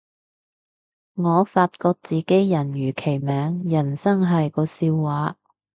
[1.13, 5.37] 我發覺自己人如其名，人生係個笑話